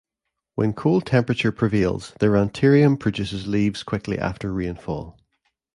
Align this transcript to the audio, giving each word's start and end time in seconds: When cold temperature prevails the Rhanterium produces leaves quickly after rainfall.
When 0.55 0.73
cold 0.73 1.05
temperature 1.05 1.51
prevails 1.51 2.15
the 2.19 2.29
Rhanterium 2.31 2.97
produces 2.97 3.45
leaves 3.45 3.83
quickly 3.83 4.17
after 4.17 4.51
rainfall. 4.51 5.19